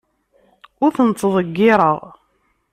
Ur 0.83 0.91
ten-ttḍeyyireɣ. 0.97 1.97